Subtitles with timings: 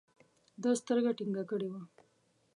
[0.61, 1.81] ده سترګه ټينګه کړې وه.